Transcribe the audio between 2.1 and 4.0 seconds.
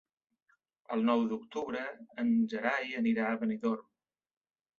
en Gerai anirà a Benidorm.